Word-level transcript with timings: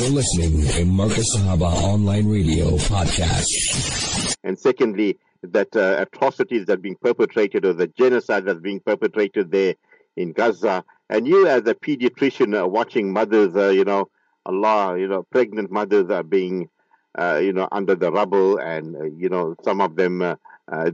You're 0.00 0.08
listening 0.12 0.62
to 0.62 0.84
Markaz 0.86 1.26
Sahaba 1.36 1.70
Online 1.82 2.26
Radio 2.26 2.70
Podcast. 2.78 4.34
And 4.42 4.58
secondly, 4.58 5.18
that 5.42 5.76
uh, 5.76 5.96
atrocities 5.98 6.64
that 6.66 6.72
are 6.72 6.76
being 6.78 6.96
perpetrated 6.96 7.66
or 7.66 7.74
the 7.74 7.86
genocide 7.86 8.46
that's 8.46 8.60
being 8.60 8.80
perpetrated 8.80 9.50
there 9.50 9.74
in 10.16 10.32
Gaza. 10.32 10.84
And 11.10 11.28
you, 11.28 11.46
as 11.46 11.66
a 11.66 11.74
pediatrician, 11.74 12.58
uh, 12.58 12.66
watching 12.66 13.12
mothers, 13.12 13.54
uh, 13.54 13.68
you 13.68 13.84
know, 13.84 14.08
Allah, 14.46 14.98
you 14.98 15.06
know, 15.06 15.22
pregnant 15.24 15.70
mothers 15.70 16.10
are 16.10 16.22
being, 16.22 16.70
uh, 17.18 17.38
you 17.42 17.52
know, 17.52 17.68
under 17.70 17.94
the 17.94 18.10
rubble, 18.10 18.56
and 18.56 18.96
uh, 18.96 19.04
you 19.04 19.28
know, 19.28 19.54
some 19.62 19.82
of 19.82 19.96
them 19.96 20.22
uh, 20.22 20.36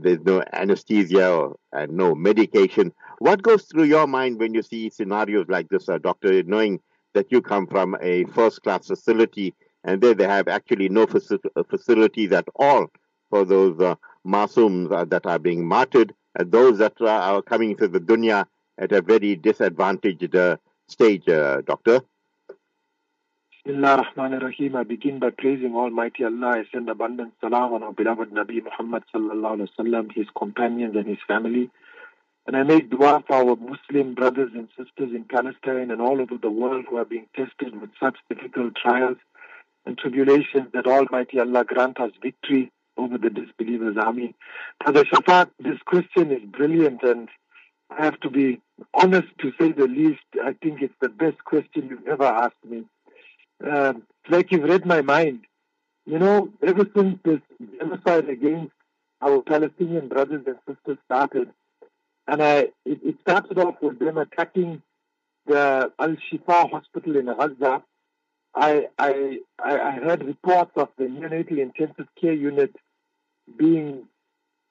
there's 0.01 0.19
no 0.25 0.43
anesthesia 0.51 1.31
or, 1.31 1.55
and 1.71 1.93
no 1.93 2.13
medication. 2.13 2.91
What 3.19 3.41
goes 3.41 3.67
through 3.71 3.85
your 3.85 4.05
mind 4.05 4.37
when 4.37 4.53
you 4.53 4.63
see 4.63 4.89
scenarios 4.89 5.45
like 5.47 5.69
this, 5.69 5.85
doctor, 5.85 6.43
knowing 6.43 6.81
that 7.13 7.31
you 7.31 7.41
come 7.41 7.67
from 7.67 7.95
a 8.01 8.25
first-class 8.25 8.87
facility, 8.87 9.53
and 9.83 10.01
there 10.01 10.13
they 10.13 10.27
have 10.27 10.47
actually 10.47 10.89
no 10.89 11.05
faci- 11.07 11.67
facilities 11.69 12.31
at 12.31 12.47
all 12.55 12.87
for 13.29 13.45
those 13.45 13.79
uh, 13.79 13.95
masums 14.25 14.91
uh, 14.91 15.05
that 15.05 15.25
are 15.25 15.39
being 15.39 15.65
martyred, 15.65 16.13
and 16.37 16.51
those 16.51 16.77
that 16.77 16.93
uh, 17.01 17.07
are 17.07 17.41
coming 17.41 17.75
to 17.75 17.87
the 17.87 17.99
dunya 17.99 18.45
at 18.77 18.91
a 18.91 19.01
very 19.01 19.35
disadvantaged 19.35 20.35
uh, 20.35 20.57
stage, 20.87 21.27
uh, 21.27 21.61
Doctor? 21.61 22.01
Bismillah 23.65 24.05
ar-Rahman. 24.17 24.75
I 24.75 24.83
begin 24.83 25.19
by 25.19 25.31
praising 25.31 25.75
Almighty 25.75 26.23
Allah. 26.23 26.59
I 26.59 26.63
send 26.71 26.89
abundant 26.89 27.33
salam 27.41 27.73
on 27.73 27.83
our 27.83 27.91
beloved 27.91 28.31
Nabi 28.31 28.63
Muhammad 28.63 29.03
sallallahu 29.13 29.57
alaihi 29.57 29.69
wasallam, 29.77 30.11
his 30.13 30.27
companions 30.37 30.95
and 30.95 31.05
his 31.05 31.17
family. 31.27 31.69
And 32.47 32.55
I 32.55 32.63
make 32.63 32.89
dua 32.89 33.21
for 33.27 33.35
our 33.35 33.57
Muslim 33.57 34.15
brothers 34.15 34.51
and 34.55 34.69
sisters 34.69 35.13
in 35.13 35.25
Palestine 35.25 35.91
and 35.91 36.01
all 36.01 36.21
over 36.21 36.37
the 36.41 36.49
world 36.49 36.85
who 36.89 36.95
are 36.95 37.03
being 37.03 37.27
tested 37.35 37.79
with 37.79 37.89
such 38.01 38.15
difficult 38.29 38.73
trials 38.75 39.17
and 39.85 39.97
tribulations 39.97 40.67
that 40.73 40.87
Almighty 40.87 41.41
Allah 41.41 41.65
grant 41.65 41.99
us 41.99 42.11
victory 42.21 42.71
over 42.95 43.17
the 43.17 43.29
disbelievers' 43.29 43.97
army. 43.97 44.33
Brother 44.81 45.03
Shafaat, 45.03 45.49
this 45.59 45.77
question 45.85 46.31
is 46.31 46.41
brilliant 46.49 47.03
and 47.03 47.27
I 47.89 48.05
have 48.05 48.19
to 48.21 48.29
be 48.29 48.61
honest 48.93 49.27
to 49.39 49.51
say 49.59 49.73
the 49.73 49.87
least. 49.87 50.23
I 50.41 50.53
think 50.53 50.81
it's 50.81 50.93
the 51.01 51.09
best 51.09 51.43
question 51.43 51.89
you've 51.89 52.07
ever 52.07 52.25
asked 52.25 52.63
me. 52.65 52.85
Uh, 53.65 53.93
like 54.29 54.51
you've 54.51 54.63
read 54.69 54.85
my 54.85 55.01
mind. 55.01 55.41
You 56.05 56.19
know, 56.19 56.49
ever 56.65 56.85
since 56.95 57.19
this 57.25 57.41
genocide 57.77 58.29
against 58.29 58.71
our 59.21 59.41
Palestinian 59.41 60.07
brothers 60.07 60.43
and 60.47 60.55
sisters 60.65 60.97
started, 61.05 61.49
and 62.27 62.43
I, 62.43 62.57
it, 62.85 62.99
it 63.03 63.15
started 63.21 63.57
off 63.57 63.75
with 63.81 63.99
them 63.99 64.17
attacking 64.17 64.81
the 65.45 65.91
Al 65.97 66.15
Shifa 66.31 66.69
hospital 66.69 67.15
in 67.15 67.25
Gaza. 67.25 67.83
I, 68.53 68.87
I, 68.97 69.39
I 69.63 69.91
heard 69.91 70.25
reports 70.25 70.71
of 70.75 70.89
the 70.97 71.05
neonatal 71.05 71.59
intensive 71.59 72.07
care 72.19 72.33
unit 72.33 72.75
being 73.57 74.07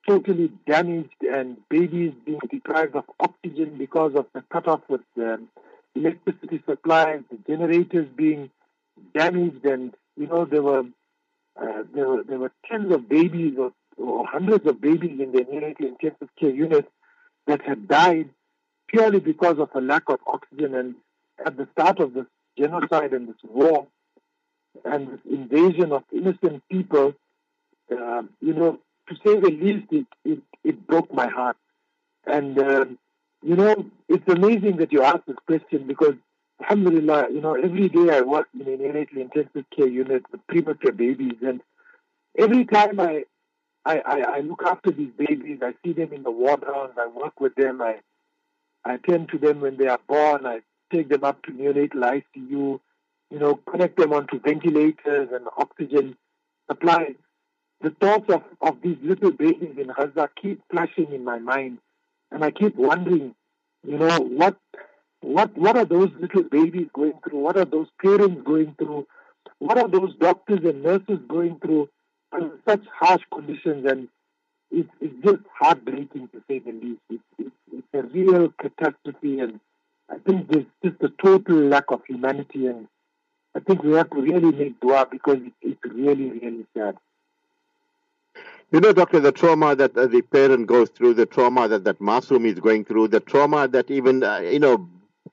totally 0.07 0.51
damaged 0.67 1.23
and 1.23 1.57
babies 1.69 2.13
being 2.25 2.41
deprived 2.51 2.95
of 2.95 3.05
oxygen 3.21 3.77
because 3.79 4.15
of 4.15 4.27
the 4.35 4.43
cutoff 4.53 4.81
with 4.89 5.01
the 5.17 5.41
electricity 5.95 6.63
supplies, 6.69 7.23
the 7.31 7.39
generators 7.47 8.09
being 8.17 8.51
damaged, 9.15 9.65
and 9.65 9.95
you 10.17 10.27
know 10.27 10.45
there 10.45 10.63
were 10.63 10.85
uh, 11.61 11.83
there 11.95 12.09
were 12.09 12.23
there 12.23 12.39
were 12.39 12.53
tens 12.71 12.93
of 12.93 13.09
babies 13.09 13.55
or, 13.59 13.73
or 13.97 14.27
hundreds 14.27 14.67
of 14.67 14.81
babies 14.81 15.19
in 15.21 15.33
the 15.33 15.41
neonatal 15.41 15.89
intensive 15.89 16.29
care 16.39 16.51
unit 16.51 16.89
that 17.47 17.63
had 17.63 17.89
died 17.89 18.31
purely 18.89 19.21
because 19.21 19.59
of 19.59 19.71
a 19.75 19.81
lack 19.81 20.09
of 20.09 20.21
oxygen. 20.27 20.75
And 20.75 20.95
at 21.45 21.57
the 21.57 21.69
start 21.73 22.01
of 22.01 22.15
this 22.15 22.27
genocide 22.59 23.13
and 23.13 23.29
this 23.29 23.37
war 23.45 23.87
and 24.85 25.09
this 25.09 25.21
invasion 25.31 25.93
of 25.93 26.05
innocent 26.13 26.63
people, 26.71 27.15
uh, 27.91 28.23
you 28.41 28.55
know, 28.55 28.79
to 29.09 29.15
say 29.25 29.39
the 29.39 29.51
least, 29.51 29.87
it, 29.93 30.07
it, 30.25 30.41
it 30.65 30.87
broke 30.87 31.13
my 31.13 31.29
heart. 31.29 31.57
And, 32.27 32.59
uh, 32.59 32.87
you 33.43 33.55
know, 33.55 33.87
it's 34.09 34.29
amazing 34.29 34.79
that 34.79 34.93
you 34.93 35.03
ask 35.03 35.25
this 35.27 35.37
question 35.47 35.87
because, 35.87 36.15
alhamdulillah, 36.61 37.29
you 37.33 37.41
know, 37.41 37.55
every 37.55 37.89
day 37.89 38.11
I 38.11 38.23
work 38.23 38.49
in 38.59 38.67
an 38.67 38.79
neonatal 38.79 39.19
intensive 39.19 39.65
care 39.75 39.87
unit 39.87 40.25
with 40.33 40.45
premature 40.49 40.93
babies. 40.93 41.37
And 41.43 41.61
every 42.37 42.65
time 42.65 42.99
I, 42.99 43.25
I, 43.87 43.99
I, 44.05 44.21
I 44.37 44.41
look 44.41 44.63
after 44.65 44.91
these 44.91 45.13
babies, 45.17 45.61
I 45.63 45.73
see 45.85 45.93
them 45.93 46.13
in 46.13 46.23
the 46.23 46.31
ward 46.31 46.65
rounds, 46.67 46.95
I 46.99 47.07
work 47.07 47.41
with 47.41 47.55
them, 47.55 47.81
I, 47.81 48.01
I 48.85 48.95
attend 48.95 49.29
to 49.31 49.39
them 49.39 49.61
when 49.61 49.77
they 49.77 49.87
are 49.87 50.01
born, 50.09 50.45
I 50.45 50.61
take 50.93 51.09
them 51.09 51.25
up 51.25 51.43
to 51.45 51.53
neonatal 51.53 52.23
ICU, 52.37 52.81
you 53.31 53.39
know, 53.39 53.61
connect 53.71 53.97
them 53.97 54.13
onto 54.13 54.41
ventilators 54.41 55.29
and 55.33 55.47
oxygen 55.57 56.17
supplies 56.69 57.15
the 57.81 57.91
thoughts 57.91 58.29
of, 58.31 58.43
of 58.61 58.81
these 58.83 58.97
little 59.03 59.31
babies 59.31 59.77
in 59.77 59.89
Gaza 59.89 60.29
keep 60.41 60.63
flashing 60.71 61.13
in 61.13 61.25
my 61.25 61.39
mind. 61.39 61.79
And 62.31 62.45
I 62.45 62.51
keep 62.51 62.75
wondering, 62.77 63.35
you 63.87 63.99
know, 63.99 64.19
what 64.19 64.57
what 65.21 65.57
what 65.57 65.77
are 65.77 65.85
those 65.85 66.11
little 66.19 66.43
babies 66.43 66.89
going 66.93 67.15
through? 67.23 67.39
What 67.39 67.57
are 67.57 67.65
those 67.65 67.89
parents 68.03 68.43
going 68.45 68.75
through? 68.79 69.07
What 69.59 69.79
are 69.79 69.89
those 69.89 70.15
doctors 70.17 70.61
and 70.65 70.83
nurses 70.83 71.21
going 71.29 71.59
through 71.61 71.89
such 72.67 72.85
harsh 72.93 73.23
conditions? 73.33 73.87
And 73.87 74.09
it's, 74.71 74.89
it's 75.01 75.15
just 75.25 75.43
heartbreaking 75.59 76.29
to 76.29 76.43
say 76.49 76.59
the 76.59 76.73
least. 76.73 77.01
It's, 77.11 77.23
it's, 77.39 77.51
a 77.95 78.03
real 78.03 78.53
catastrophe, 78.61 79.41
and 79.41 79.59
I 80.11 80.19
think 80.19 80.51
there's 80.51 80.67
just 80.85 81.03
a 81.03 81.09
total 81.23 81.57
lack 81.57 81.85
of 81.91 82.05
humanity. 82.07 82.67
And 82.67 82.89
I 83.55 83.61
think 83.61 83.83
we 83.83 83.95
have 83.95 84.11
to 84.11 84.21
really 84.21 84.53
make 84.53 84.79
dua 84.81 85.07
because 85.11 85.37
it, 85.37 85.53
it's 85.63 85.81
really, 85.85 86.31
really 86.31 86.67
sad. 86.77 86.99
You 88.71 88.81
know, 88.81 88.93
doctor, 88.93 89.21
the 89.21 89.33
trauma 89.33 89.75
that 89.77 89.97
uh, 89.97 90.09
the 90.09 90.21
parent 90.21 90.67
goes 90.67 90.91
through, 90.91 91.15
the 91.15 91.25
trauma 91.25 91.69
that 91.69 91.85
that 91.85 92.01
Masum 92.01 92.45
is 92.45 92.61
going 92.61 92.85
through, 92.85 93.09
the 93.09 93.21
trauma 93.21 93.67
that 93.69 93.91
even, 93.91 94.23
uh, 94.23 94.41
you 94.41 94.59
know, 94.59 94.89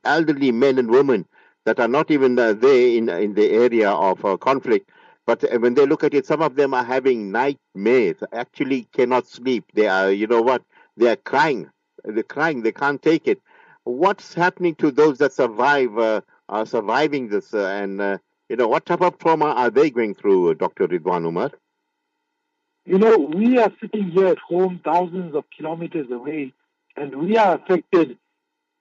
elderly 0.05 0.51
men 0.51 0.77
and 0.77 0.89
women 0.89 1.25
that 1.65 1.79
are 1.79 1.87
not 1.87 2.11
even 2.11 2.37
uh, 2.37 2.53
there 2.53 2.87
in, 2.95 3.09
in 3.09 3.33
the 3.33 3.49
area 3.49 3.89
of 3.89 4.23
uh, 4.23 4.37
conflict, 4.37 4.89
but 5.25 5.44
uh, 5.44 5.59
when 5.59 5.73
they 5.73 5.85
look 5.85 6.03
at 6.03 6.13
it, 6.13 6.25
some 6.25 6.41
of 6.41 6.56
them 6.56 6.73
are 6.73 6.84
having 6.84 7.31
nightmares, 7.31 8.17
actually 8.34 8.88
cannot 8.94 9.28
sleep. 9.28 9.66
They 9.73 9.88
are, 9.88 10.11
you 10.11 10.28
know 10.28 10.41
what, 10.41 10.63
they 10.97 11.09
are 11.09 11.16
crying. 11.16 11.69
They're 12.03 12.23
crying, 12.23 12.63
they 12.63 12.72
can't 12.72 13.01
take 13.01 13.28
it. 13.28 13.41
What's 13.85 14.33
happening 14.33 14.75
to 14.75 14.91
those 14.91 15.17
that 15.19 15.33
survive, 15.33 15.97
uh, 15.97 16.22
are 16.50 16.66
surviving 16.66 17.29
this, 17.29 17.53
and, 17.53 18.19
you 18.50 18.56
know, 18.56 18.67
what 18.67 18.85
type 18.85 19.01
of 19.01 19.17
trauma 19.17 19.45
are 19.45 19.69
they 19.69 19.89
going 19.89 20.16
through, 20.16 20.56
Dr. 20.56 20.88
Ridwaan 20.88 21.25
Omar? 21.25 21.51
You 22.85 22.97
know, 22.97 23.17
we 23.17 23.57
are 23.59 23.72
sitting 23.79 24.09
here 24.12 24.28
at 24.28 24.39
home 24.39 24.81
thousands 24.83 25.35
of 25.35 25.45
kilometers 25.56 26.12
away, 26.12 26.53
and 26.97 27.16
we 27.16 27.38
are 27.38 27.56
affected 27.56 28.17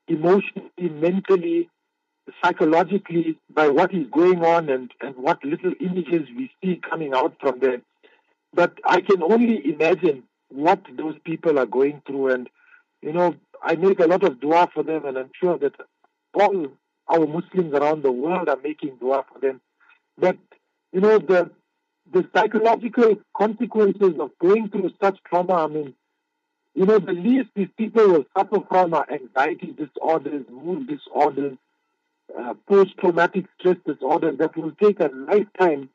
emotionally, 0.08 0.72
mentally, 0.78 1.70
psychologically 2.42 3.36
by 3.52 3.68
what 3.68 3.92
is 3.94 4.06
going 4.12 4.44
on 4.44 4.68
and, 4.68 4.90
and 5.00 5.16
what 5.16 5.44
little 5.44 5.72
images 5.80 6.28
we 6.36 6.50
see 6.62 6.80
coming 6.88 7.14
out 7.14 7.34
from 7.40 7.58
there. 7.60 7.80
But 8.54 8.78
I 8.84 9.00
can 9.00 9.22
only 9.22 9.60
imagine 9.72 10.24
what 10.48 10.80
those 10.96 11.16
people 11.24 11.58
are 11.58 11.66
going 11.66 12.02
through. 12.06 12.28
And, 12.32 12.48
you 13.00 13.12
know, 13.12 13.34
I 13.62 13.76
make 13.76 14.00
a 14.00 14.06
lot 14.06 14.22
of 14.22 14.40
dua 14.40 14.68
for 14.72 14.82
them, 14.82 15.04
and 15.06 15.16
I'm 15.18 15.30
sure 15.40 15.58
that 15.58 15.74
all 16.34 16.68
our 17.08 17.26
Muslims 17.26 17.74
around 17.74 18.02
the 18.02 18.12
world 18.12 18.48
are 18.48 18.58
making 18.62 18.96
dua 19.00 19.24
for 19.32 19.40
them. 19.40 19.60
But, 20.18 20.36
you 20.92 21.00
know, 21.00 21.18
the 21.18 21.50
the 22.12 22.28
psychological 22.34 23.16
consequences 23.34 24.18
of 24.18 24.30
going 24.38 24.68
through 24.68 24.90
such 25.00 25.18
trauma, 25.24 25.64
I 25.64 25.66
mean, 25.68 25.94
you 26.74 26.84
know, 26.84 26.98
the 26.98 27.12
least 27.12 27.48
these 27.54 27.68
people 27.78 28.06
will 28.08 28.24
suffer 28.36 28.58
from 28.68 28.92
are 28.92 29.06
anxiety 29.10 29.74
disorders, 29.76 30.44
mood 30.50 30.88
disorders, 30.88 31.56
uh, 32.38 32.54
post 32.68 32.96
traumatic 32.98 33.46
stress 33.58 33.76
disorder 33.86 34.32
that 34.32 34.56
will 34.56 34.72
take 34.82 35.00
a 35.00 35.10
lifetime 35.14 35.88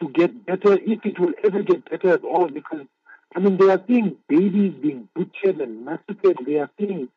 to 0.00 0.08
get 0.10 0.44
better, 0.46 0.74
if 0.74 1.04
it 1.04 1.18
will 1.18 1.32
ever 1.44 1.62
get 1.62 1.88
better 1.90 2.14
at 2.14 2.24
all, 2.24 2.48
because, 2.48 2.86
I 3.34 3.40
mean, 3.40 3.56
they 3.56 3.70
are 3.70 3.82
seeing 3.86 4.16
babies 4.28 4.74
being 4.80 5.08
butchered 5.14 5.60
and 5.60 5.84
massacred. 5.84 6.38
They 6.46 6.56
are 6.58 6.70
seeing, 6.78 7.08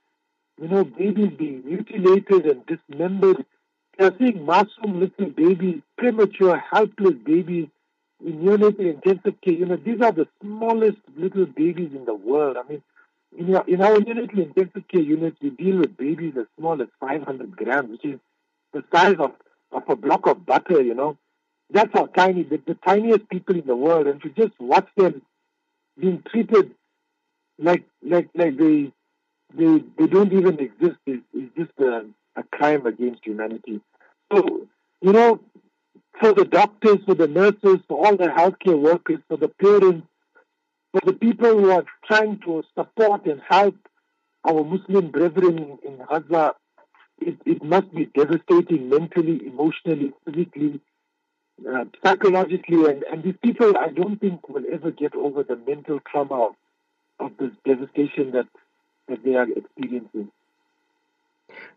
you 0.62 0.68
know, 0.68 0.84
babies 0.84 1.32
being 1.38 1.64
mutilated 1.66 2.46
and 2.46 2.66
dismembered. 2.66 3.46
They 3.98 4.06
are 4.06 4.16
seeing 4.18 4.46
masum 4.46 5.00
little 5.00 5.30
babies, 5.30 5.82
premature, 5.98 6.58
helpless 6.72 7.16
babies 7.26 7.68
in 8.26 8.40
neonatal 8.40 8.80
intensive 8.80 9.40
care, 9.42 9.54
you 9.54 9.66
know, 9.66 9.78
these 9.78 10.02
are 10.02 10.12
the 10.12 10.28
smallest 10.42 10.98
little 11.16 11.46
babies 11.46 11.92
in 11.96 12.06
the 12.06 12.14
world. 12.14 12.58
I 12.58 12.68
mean, 12.70 12.82
in 13.38 13.56
our, 13.56 13.64
in 13.68 13.82
our 13.82 13.96
neonatal 13.98 14.40
intensive 14.40 14.88
care 14.90 15.02
units, 15.02 15.38
we 15.42 15.52
deal 15.52 15.78
with 15.78 15.96
babies 15.98 16.34
as 16.38 16.46
small 16.58 16.82
as 16.82 16.88
500 17.00 17.56
grams, 17.56 17.92
which 17.92 18.06
is 18.06 18.20
the 18.74 18.84
size 18.94 19.16
of, 19.20 19.32
of 19.72 19.84
a 19.88 19.96
block 19.96 20.28
of 20.28 20.46
butter, 20.46 20.82
you 20.82 20.94
know. 20.94 21.18
That's 21.72 21.92
how 21.94 22.08
tiny, 22.08 22.44
the, 22.44 22.62
the 22.66 22.76
tiniest 22.76 23.30
people 23.30 23.56
in 23.56 23.68
the 23.68 23.76
world. 23.76 24.08
And 24.08 24.22
to 24.22 24.30
just 24.30 24.60
watch 24.60 24.88
them 24.98 25.22
being 26.00 26.24
treated 26.32 26.72
like 27.60 27.84
like 28.02 28.30
like 28.34 28.58
they 28.58 28.92
they 29.56 29.84
they 29.98 30.08
don't 30.08 30.34
even 30.34 30.60
exist 30.60 30.98
is, 31.06 31.20
is 31.34 31.50
just 31.58 31.72
a, 31.80 32.06
a 32.36 32.44
crime 32.52 32.86
against 32.86 33.26
humanity. 33.26 33.82
So, 34.34 34.68
you 35.02 35.12
know, 35.12 35.40
for 36.20 36.34
the 36.34 36.46
doctors, 36.46 36.98
for 37.06 37.16
the 37.16 37.28
nurses, 37.28 37.80
for 37.88 38.06
all 38.06 38.16
the 38.16 38.28
healthcare 38.28 38.80
workers, 38.80 39.20
for 39.28 39.38
the 39.38 39.50
parents, 39.50 40.08
for 40.92 41.02
the 41.06 41.14
people 41.14 41.50
who 41.60 41.72
are 41.72 41.86
trying 42.06 42.40
to 42.46 42.64
support 42.76 43.26
and 43.26 43.42
help 43.48 43.76
our 44.44 44.64
Muslim 44.64 45.12
brethren 45.12 45.78
in 45.86 45.98
Gaza, 45.98 46.54
it, 47.22 47.38
it 47.46 47.64
must 47.64 47.94
be 47.94 48.06
devastating 48.06 48.90
mentally, 48.90 49.42
emotionally, 49.46 50.14
physically, 50.26 50.80
uh, 51.68 51.86
psychologically. 52.04 52.86
And, 52.86 53.04
and 53.04 53.24
these 53.24 53.36
people, 53.44 53.76
I 53.78 53.90
don't 53.90 54.20
think, 54.20 54.48
will 54.50 54.64
ever 54.72 54.92
get 54.92 55.16
over 55.16 55.44
the 55.44 55.56
mental 55.68 56.00
trauma 56.10 56.48
of, 56.48 56.56
of 57.20 57.32
this 57.38 57.52
devastation 57.66 58.32
that, 58.32 58.48
that 59.08 59.24
they 59.24 59.36
are 59.36 59.48
experiencing. 59.50 60.32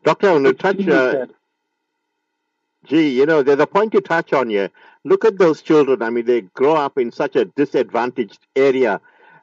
Doctor, 0.04 0.28
I 0.28 0.32
want 0.32 0.46
to 0.46 0.54
touch. 0.54 0.86
Uh, 0.86 1.26
gee, 2.84 3.08
you 3.08 3.26
know, 3.26 3.42
there's 3.42 3.60
a 3.60 3.66
point 3.66 3.92
to 3.92 4.00
touch 4.00 4.32
on 4.32 4.50
here. 4.50 4.70
Look 5.04 5.24
at 5.24 5.38
those 5.38 5.62
children. 5.62 6.02
I 6.02 6.10
mean, 6.10 6.26
they 6.26 6.42
grow 6.42 6.74
up 6.74 6.98
in 6.98 7.10
such 7.10 7.36
a 7.36 7.44
disadvantaged 7.44 8.38
area. 8.54 9.00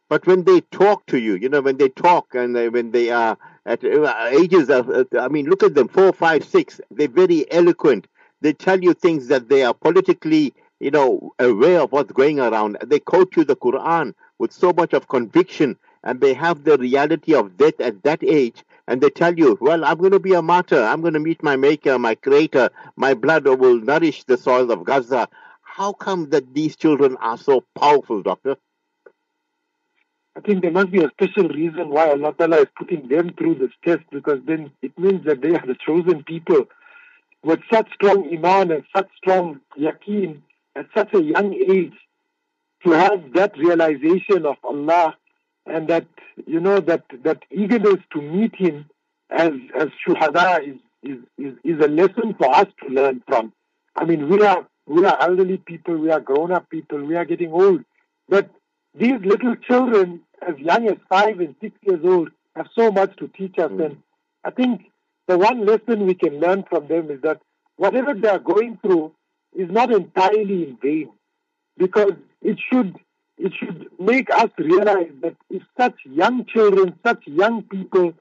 But 0.07 0.25
when 0.25 0.43
they 0.43 0.61
talk 0.61 1.05
to 1.07 1.19
you, 1.19 1.35
you 1.35 1.49
know, 1.49 1.61
when 1.61 1.77
they 1.77 1.89
talk 1.89 2.33
and 2.33 2.55
they, 2.55 2.69
when 2.69 2.91
they 2.91 3.11
are 3.11 3.37
at 3.69 3.83
uh, 3.86 4.30
ages 4.31 4.69
of, 4.69 4.89
uh, 4.89 5.06
I 5.19 5.27
mean, 5.27 5.45
look 5.45 5.62
at 5.63 5.75
them, 5.75 5.88
four, 5.88 6.12
five, 6.12 6.44
six, 6.44 6.81
they're 6.89 7.07
very 7.07 7.50
eloquent. 7.51 8.07
They 8.42 8.54
tell 8.54 8.81
you 8.81 8.94
things 8.95 9.27
that 9.27 9.48
they 9.50 9.63
are 9.63 9.75
politically, 9.75 10.54
you 10.80 10.92
know, 10.92 11.33
aware 11.39 11.81
of 11.81 11.92
what's 11.92 12.12
going 12.12 12.39
around. 12.39 12.77
They 12.86 13.00
quote 13.00 13.36
you 13.36 13.44
the 13.44 13.56
Quran 13.56 14.16
with 14.39 14.51
so 14.51 14.74
much 14.74 14.94
of 14.94 15.07
conviction 15.07 15.77
and 16.04 16.19
they 16.19 16.33
have 16.33 16.63
the 16.63 16.77
reality 16.80 17.36
of 17.36 17.57
death 17.57 17.80
at 17.80 18.01
that 18.04 18.24
age 18.24 18.63
and 18.88 19.01
they 19.01 19.12
tell 19.12 19.38
you, 19.38 19.56
well, 19.62 19.86
I'm 19.86 20.00
going 20.00 20.13
to 20.13 20.19
be 20.19 20.33
a 20.33 20.42
martyr. 20.42 20.81
I'm 20.81 21.01
going 21.01 21.13
to 21.13 21.19
meet 21.19 21.44
my 21.44 21.56
maker, 21.56 22.00
my 22.00 22.16
creator. 22.16 22.71
My 22.95 23.13
blood 23.13 23.45
will 23.45 23.80
nourish 23.80 24.24
the 24.24 24.38
soil 24.38 24.71
of 24.71 24.83
Gaza. 24.83 25.27
How 25.62 25.94
come 25.94 26.31
that 26.31 26.56
these 26.56 26.75
children 26.75 27.18
are 27.18 27.38
so 27.38 27.63
powerful, 27.77 28.24
doctor? 28.24 28.56
I 30.35 30.41
think 30.41 30.61
there 30.61 30.71
must 30.71 30.91
be 30.91 31.03
a 31.03 31.09
special 31.09 31.49
reason 31.49 31.89
why 31.89 32.09
Allah 32.09 32.33
Ta'ala 32.37 32.57
is 32.57 32.67
putting 32.77 33.07
them 33.07 33.33
through 33.37 33.55
this 33.55 33.71
test 33.83 34.03
because 34.11 34.39
then 34.45 34.71
it 34.81 34.97
means 34.97 35.25
that 35.25 35.41
they 35.41 35.49
are 35.49 35.65
the 35.65 35.75
chosen 35.85 36.23
people 36.23 36.65
with 37.43 37.59
such 37.71 37.91
strong 37.93 38.29
iman 38.33 38.71
and 38.71 38.83
such 38.95 39.09
strong 39.17 39.59
yaqeen 39.77 40.41
at 40.75 40.87
such 40.95 41.13
a 41.13 41.21
young 41.21 41.53
age 41.53 41.93
to 42.85 42.91
have 42.91 43.33
that 43.33 43.57
realization 43.57 44.45
of 44.45 44.55
Allah 44.63 45.15
and 45.65 45.87
that 45.87 46.07
you 46.45 46.59
know 46.59 46.79
that 46.79 47.03
that 47.23 47.43
eagerness 47.51 47.99
to 48.13 48.21
meet 48.21 48.55
him 48.55 48.85
as 49.29 49.51
as 49.77 49.89
shuhada 50.07 50.67
is 50.67 50.77
is, 51.01 51.17
is, 51.37 51.53
is 51.63 51.79
a 51.83 51.87
lesson 51.87 52.35
for 52.37 52.53
us 52.53 52.67
to 52.83 52.93
learn 52.93 53.21
from. 53.27 53.53
I 53.95 54.05
mean 54.05 54.29
we 54.29 54.41
are 54.41 54.65
we 54.85 55.05
are 55.05 55.17
elderly 55.21 55.57
people, 55.57 55.97
we 55.97 56.11
are 56.11 56.19
grown 56.19 56.51
up 56.51 56.69
people, 56.69 57.03
we 57.03 57.15
are 57.15 57.25
getting 57.25 57.51
old. 57.51 57.83
But 58.27 58.49
these 58.99 59.19
little 59.23 59.55
children 59.55 60.21
as 60.47 60.57
young 60.57 60.87
as 60.87 60.97
five 61.09 61.39
and 61.39 61.55
six 61.61 61.75
years 61.81 62.01
old 62.03 62.29
have 62.55 62.67
so 62.77 62.91
much 62.91 63.15
to 63.17 63.27
teach 63.29 63.57
us 63.57 63.71
mm. 63.71 63.85
and 63.85 63.97
I 64.43 64.51
think 64.51 64.91
the 65.27 65.37
one 65.37 65.65
lesson 65.65 66.05
we 66.05 66.15
can 66.15 66.39
learn 66.39 66.63
from 66.69 66.87
them 66.87 67.11
is 67.11 67.21
that 67.21 67.41
whatever 67.75 68.13
they 68.13 68.29
are 68.29 68.39
going 68.39 68.77
through 68.81 69.13
is 69.55 69.69
not 69.69 69.91
entirely 69.91 70.63
in 70.63 70.77
vain 70.81 71.09
because 71.77 72.13
it 72.41 72.57
should 72.71 72.95
it 73.39 73.53
should 73.57 73.87
make 73.97 74.29
us 74.31 74.49
realize 74.57 75.11
that 75.21 75.35
if 75.49 75.63
such 75.79 75.95
young 76.03 76.45
children, 76.45 76.93
such 77.05 77.25
young 77.25 77.63
people 77.63 78.13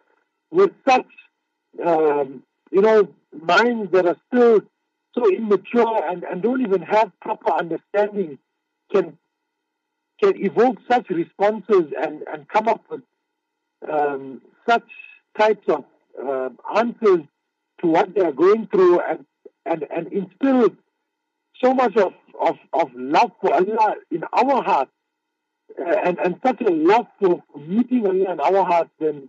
with 0.52 0.70
such, 0.88 1.06
um, 1.84 2.42
you 2.70 2.80
know, 2.80 3.08
minds 3.42 3.90
that 3.92 4.06
are 4.06 4.16
still 4.28 4.60
so 5.16 5.28
immature 5.34 6.08
and, 6.08 6.22
and 6.22 6.40
don't 6.40 6.60
even 6.60 6.82
have 6.82 7.10
proper 7.20 7.52
understanding 7.52 8.38
can 8.92 9.18
can 10.20 10.36
evoke 10.44 10.78
such 10.90 11.08
responses 11.10 11.92
and, 12.00 12.22
and 12.32 12.48
come 12.48 12.68
up 12.68 12.82
with 12.90 13.02
um, 13.90 14.42
such 14.68 14.88
types 15.38 15.66
of 15.68 15.84
uh, 16.22 16.48
answers 16.76 17.20
to 17.80 17.86
what 17.86 18.14
they 18.14 18.20
are 18.20 18.32
going 18.32 18.66
through 18.66 19.00
and, 19.00 19.24
and, 19.64 19.86
and 19.94 20.12
instill 20.12 20.70
so 21.62 21.74
much 21.74 21.96
of, 21.96 22.12
of, 22.40 22.56
of 22.72 22.90
love 22.94 23.30
for 23.40 23.54
Allah 23.54 23.96
in 24.10 24.24
our 24.32 24.62
hearts 24.62 24.90
uh, 25.78 25.96
and, 26.04 26.18
and 26.18 26.40
such 26.44 26.60
a 26.60 26.70
love 26.70 27.06
for 27.20 27.42
meeting 27.56 28.06
Allah 28.06 28.32
in 28.32 28.40
our 28.40 28.64
hearts, 28.64 28.90
then, 28.98 29.28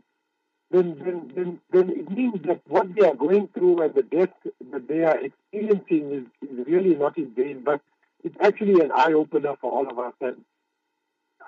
then, 0.71 1.00
then, 1.03 1.31
then, 1.35 1.59
then 1.71 1.89
it 1.89 2.09
means 2.09 2.42
that 2.45 2.62
what 2.68 2.94
they 2.95 3.06
are 3.06 3.15
going 3.15 3.50
through 3.53 3.81
and 3.83 3.94
the 3.94 4.03
death 4.03 4.33
that 4.71 4.88
they 4.88 5.03
are 5.03 5.19
experiencing 5.19 6.12
is, 6.42 6.50
is 6.50 6.68
really 6.68 6.95
not 6.95 7.18
in 7.18 7.31
vain, 7.35 7.62
but 7.63 7.81
it's 8.24 8.35
actually 8.42 8.81
an 8.83 8.92
eye 8.92 9.13
opener 9.13 9.56
for 9.62 9.71
all 9.71 9.89
of 9.89 9.97
us. 10.00 10.13
And 10.21 10.38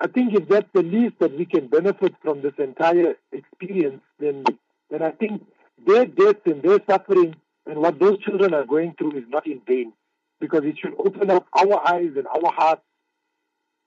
I 0.02 0.08
think 0.08 0.34
if 0.34 0.48
that's 0.48 0.68
the 0.74 0.82
least 0.82 1.14
that 1.20 1.38
we 1.38 1.44
can 1.44 1.68
benefit 1.68 2.14
from 2.22 2.42
this 2.42 2.54
entire 2.58 3.14
experience, 3.30 4.02
then, 4.18 4.42
then 4.90 5.00
I 5.00 5.12
think 5.12 5.46
their 5.86 6.06
death 6.06 6.44
and 6.44 6.60
their 6.60 6.80
suffering 6.90 7.36
and 7.66 7.78
what 7.78 8.00
those 8.00 8.18
children 8.18 8.52
are 8.52 8.64
going 8.64 8.94
through 8.98 9.16
is 9.18 9.24
not 9.28 9.46
in 9.46 9.60
vain 9.64 9.92
because 10.40 10.62
it 10.64 10.76
should 10.76 10.94
open 10.98 11.30
up 11.30 11.46
our 11.56 11.88
eyes 11.88 12.10
and 12.16 12.26
our 12.26 12.52
hearts 12.52 12.82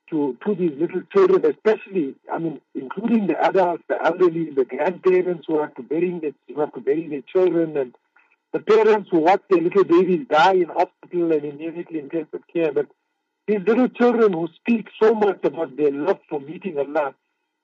to, 0.08 0.38
to 0.46 0.54
these 0.54 0.72
little 0.80 1.02
children, 1.12 1.44
especially, 1.44 2.14
I 2.32 2.38
mean, 2.38 2.62
including 2.74 3.26
the 3.26 3.38
adults, 3.38 3.82
the 3.86 4.02
elderly, 4.02 4.48
the 4.50 4.64
grandparents 4.64 5.44
who 5.46 5.60
have 5.60 5.74
to 5.74 5.82
bury 5.82 6.18
their, 6.18 6.32
who 6.48 6.60
have 6.60 6.72
to 6.72 6.80
bury 6.80 7.08
their 7.08 7.22
children, 7.30 7.76
and 7.76 7.94
the 8.54 8.60
parents 8.60 9.10
who 9.10 9.18
watch 9.18 9.42
their 9.50 9.60
little 9.60 9.84
babies 9.84 10.26
die 10.30 10.54
in 10.54 10.68
hospital 10.68 11.32
and 11.32 11.44
in 11.44 11.60
intensive 11.60 12.42
care. 12.50 12.72
But 12.72 12.86
these 13.46 13.60
little 13.66 13.88
children 13.88 14.32
who 14.32 14.48
speak 14.54 14.88
so 15.00 15.14
much 15.14 15.44
about 15.44 15.76
their 15.76 15.92
love 15.92 16.18
for 16.28 16.40
meeting 16.40 16.78
Allah, 16.78 17.14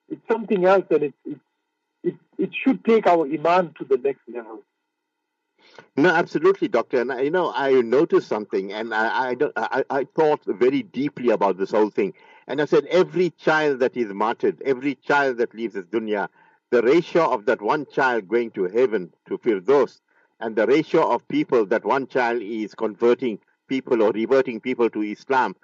it's 0.09 0.27
something 0.31 0.65
else, 0.65 0.85
and 0.91 1.03
it, 1.05 1.15
it, 1.25 1.39
it, 2.05 2.15
it 2.39 2.51
should 2.55 2.85
take 2.85 3.07
our 3.07 3.27
iman 3.27 3.75
to 3.79 3.85
the 3.85 3.97
next 3.97 4.21
level. 4.33 4.63
No, 5.97 6.11
absolutely, 6.11 6.69
doctor. 6.69 7.01
And 7.01 7.25
you 7.25 7.31
know, 7.31 7.53
I 7.55 7.81
noticed 7.81 8.29
something, 8.29 8.73
and 8.73 8.95
I, 8.95 9.31
I, 9.31 9.37
I, 9.57 9.85
I 9.91 10.05
thought 10.17 10.41
very 10.47 10.83
deeply 10.83 11.31
about 11.31 11.59
this 11.59 11.71
whole 11.71 11.91
thing. 11.91 12.15
And 12.47 12.61
I 12.61 12.65
said, 12.65 12.87
every 12.87 13.31
child 13.31 13.79
that 13.81 13.97
is 13.97 14.13
martyred, 14.13 14.61
every 14.65 14.97
child 14.97 15.39
that 15.39 15.55
leaves 15.55 15.75
this 15.75 15.87
dunya, 15.87 16.29
the 16.71 16.83
ratio 16.83 17.31
of 17.31 17.47
that 17.47 17.63
one 17.63 17.87
child 17.87 18.29
going 18.29 18.51
to 18.53 18.65
heaven, 18.65 19.13
to 19.29 19.39
Firdaus, 19.39 20.01
and 20.41 20.57
the 20.57 20.67
ratio 20.67 21.09
of 21.09 21.27
people 21.29 21.65
that 21.67 21.85
one 21.85 22.07
child 22.07 22.43
is 22.43 22.75
converting 22.75 23.39
people 23.69 24.03
or 24.03 24.11
reverting 24.11 24.61
people 24.61 24.91
to 24.91 25.03
Islam, 25.03 25.55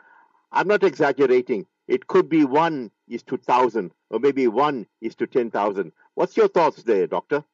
I'm 0.53 0.69
not 0.69 0.83
exaggerating. 0.85 1.67
It 1.87 2.07
could 2.07 2.29
be 2.29 2.45
one 2.45 2.91
is 3.09 3.23
to 3.25 3.37
thousand, 3.37 3.93
or 4.11 4.19
maybe 4.19 4.47
one 4.49 4.87
is 5.01 5.15
to 5.17 5.27
ten 5.27 5.51
thousand. 5.51 5.93
What's 6.15 6.37
your 6.37 6.49
thoughts 6.49 6.83
there, 6.83 7.07
doctor? 7.07 7.45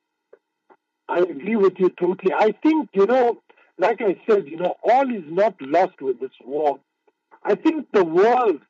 I 1.08 1.18
agree 1.18 1.56
with 1.56 1.78
you 1.78 1.90
totally. 1.90 2.32
I 2.32 2.52
think, 2.62 2.88
you 2.94 3.06
know, 3.06 3.42
like 3.78 4.00
I 4.00 4.16
said, 4.28 4.46
you 4.46 4.56
know, 4.56 4.76
all 4.82 5.14
is 5.14 5.24
not 5.26 5.54
lost 5.60 6.00
with 6.00 6.20
this 6.20 6.30
war. 6.44 6.78
I 7.44 7.54
think 7.54 7.86
the 7.92 8.04
world, 8.04 8.60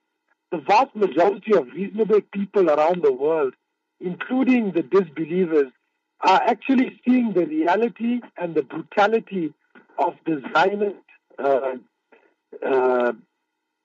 the 0.51 0.59
vast 0.59 0.95
majority 0.97 1.55
of 1.55 1.69
reasonable 1.69 2.21
people 2.33 2.71
around 2.71 3.03
the 3.03 3.13
world, 3.13 3.55
including 4.01 4.73
the 4.73 4.83
disbelievers, 4.83 5.71
are 6.21 6.43
actually 6.43 7.01
seeing 7.05 7.33
the 7.35 7.47
reality 7.47 8.21
and 8.37 8.55
the 8.55 8.63
brutality 8.63 9.53
of 9.99 10.15
the 10.27 10.43
Zionist 10.53 10.97
uh, 11.39 11.75
uh, 12.67 13.13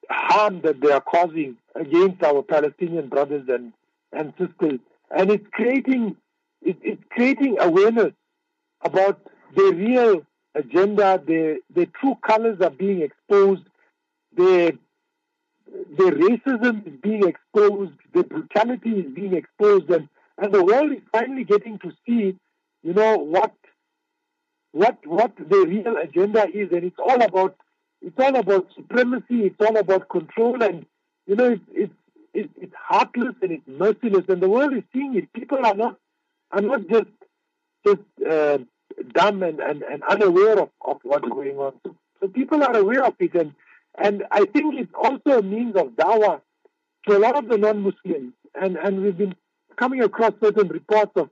harm 0.10 0.62
that 0.62 0.82
they 0.82 0.92
are 0.92 1.02
causing 1.02 1.58
against 1.76 2.24
our 2.24 2.42
Palestinian 2.42 3.08
brothers 3.08 3.48
and, 3.48 3.74
and 4.12 4.34
sisters. 4.38 4.80
And 5.16 5.32
it's 5.32 5.46
creating, 5.52 6.16
it, 6.62 6.78
it's 6.82 7.04
creating 7.12 7.58
awareness 7.60 8.14
about 8.82 9.20
their 9.56 9.74
real 9.74 10.26
agenda, 10.56 11.22
their, 11.26 11.58
their 11.74 11.88
true 12.00 12.18
colors 12.26 12.60
are 12.62 12.70
being 12.70 13.02
exposed, 13.02 13.64
their, 14.36 14.74
their 15.98 16.12
racism 16.12 16.86
is 16.88 16.94
being 17.02 17.28
exposed, 17.28 17.94
their 18.14 18.24
brutality 18.24 18.92
is 18.92 19.14
being 19.14 19.34
exposed, 19.34 19.90
and, 19.90 20.10
and 20.38 20.54
the 20.54 20.64
world 20.64 20.92
is 20.92 21.02
finally 21.12 21.44
getting 21.44 21.78
to 21.80 21.92
see, 22.06 22.36
you 22.84 22.94
know, 22.94 23.18
what 23.18 23.54
what 24.72 24.98
what 25.06 25.32
their 25.38 25.66
real 25.66 25.98
agenda 25.98 26.46
is, 26.54 26.72
and 26.72 26.84
it's 26.84 27.00
all 27.00 27.22
about 27.22 27.56
it's 28.02 28.20
all 28.20 28.36
about 28.36 28.68
supremacy, 28.76 29.46
it's 29.48 29.60
all 29.60 29.78
about 29.78 30.10
control, 30.10 30.62
and 30.64 30.86
you 31.28 31.36
know, 31.36 31.52
it's 31.52 31.64
it's 31.74 31.94
it's, 32.34 32.54
it's 32.62 32.76
heartless 32.76 33.36
and 33.42 33.52
it's 33.52 33.68
merciless, 33.68 34.26
and 34.30 34.42
the 34.42 34.50
world 34.50 34.74
is 34.74 34.84
seeing 34.94 35.16
it. 35.16 35.32
People 35.34 35.66
are 35.66 35.76
not 35.76 35.98
are 36.52 36.62
not 36.62 36.88
just 36.88 37.10
just 37.86 38.02
uh, 38.30 38.60
dumb 39.14 39.44
and, 39.44 39.60
and, 39.60 39.84
and 39.84 40.04
unaware 40.04 40.60
of, 40.60 40.70
of 40.82 40.98
what's 41.04 41.28
going 41.28 41.58
on. 41.58 41.74
So, 41.86 41.96
so 42.20 42.28
people 42.28 42.64
are 42.64 42.76
aware 42.76 43.06
of 43.06 43.16
it. 43.20 43.34
And, 43.36 43.54
and 43.98 44.24
I 44.32 44.46
think 44.46 44.76
it's 44.76 44.94
also 44.94 45.40
a 45.40 45.42
means 45.42 45.76
of 45.76 45.90
dawah 45.90 46.42
to 47.08 47.18
a 47.18 47.20
lot 47.20 47.38
of 47.38 47.48
the 47.48 47.58
non-Muslims. 47.58 48.34
And, 48.60 48.78
and 48.78 49.02
we've 49.02 49.18
been 49.18 49.36
coming 49.78 50.02
across 50.02 50.34
certain 50.44 50.68
reports 50.68 51.12
of 51.16 51.30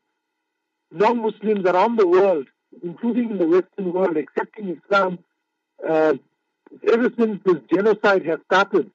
non-Muslims 0.91 1.65
around 1.65 1.97
the 1.97 2.07
world, 2.07 2.47
including 2.83 3.31
in 3.31 3.37
the 3.37 3.47
Western 3.47 3.91
world, 3.91 4.17
accepting 4.17 4.79
Islam, 4.81 5.19
uh, 5.87 6.13
ever 6.91 7.11
since 7.17 7.41
this 7.43 7.57
genocide 7.73 8.25
has 8.25 8.39
started. 8.45 8.91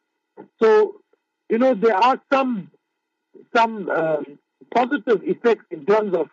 So, 0.62 0.96
you 1.48 1.58
know, 1.58 1.74
there 1.74 1.96
are 1.96 2.20
some 2.32 2.70
some 3.54 3.88
um, 3.90 4.38
positive 4.74 5.22
effects 5.24 5.64
in 5.70 5.84
terms 5.86 6.14
of, 6.14 6.28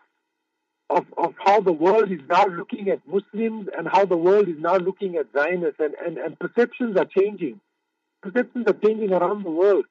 of 0.89 1.05
of 1.17 1.33
how 1.43 1.61
the 1.61 1.71
world 1.71 2.11
is 2.11 2.21
now 2.29 2.45
looking 2.45 2.89
at 2.89 2.99
Muslims 3.07 3.67
and 3.77 3.87
how 3.87 4.05
the 4.05 4.17
world 4.17 4.47
is 4.47 4.59
now 4.59 4.77
looking 4.77 5.15
at 5.15 5.27
Zionists, 5.33 5.79
and, 5.79 5.93
and, 6.05 6.17
and 6.17 6.39
perceptions 6.39 6.97
are 6.97 7.05
changing. 7.05 7.59
Perceptions 8.21 8.65
are 8.67 8.73
changing 8.73 9.13
around 9.13 9.43
the 9.43 9.51
world. 9.51 9.85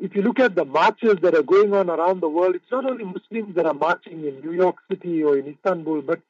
If 0.00 0.14
you 0.14 0.22
look 0.22 0.38
at 0.38 0.54
the 0.54 0.64
marches 0.64 1.16
that 1.22 1.34
are 1.34 1.42
going 1.42 1.72
on 1.72 1.88
around 1.88 2.20
the 2.20 2.28
world, 2.28 2.54
it's 2.54 2.70
not 2.70 2.84
only 2.84 3.04
Muslims 3.04 3.54
that 3.56 3.66
are 3.66 3.74
marching 3.74 4.24
in 4.26 4.40
New 4.40 4.52
York 4.52 4.76
City 4.90 5.22
or 5.22 5.38
in 5.38 5.46
Istanbul, 5.46 6.02
but 6.02 6.20